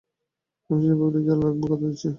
[0.69, 2.07] আমি সে ব্যাপারে খেয়াল রাখবো, কথা দিচ্ছি।